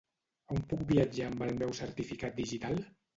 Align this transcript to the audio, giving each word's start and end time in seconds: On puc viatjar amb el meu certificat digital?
On 0.53 0.61
puc 0.69 0.79
viatjar 0.91 1.27
amb 1.31 1.43
el 1.47 1.53
meu 1.59 1.73
certificat 1.81 2.41
digital? 2.41 2.81